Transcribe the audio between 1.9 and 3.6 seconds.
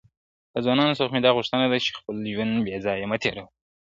خپل ژوند بېځايه مه تېروئ,